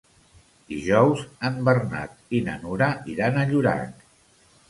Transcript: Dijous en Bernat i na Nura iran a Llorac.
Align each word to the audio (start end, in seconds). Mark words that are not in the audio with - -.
Dijous 0.71 1.19
en 1.49 1.59
Bernat 1.67 2.33
i 2.37 2.41
na 2.47 2.57
Nura 2.63 2.87
iran 3.17 3.37
a 3.43 3.47
Llorac. 3.53 4.03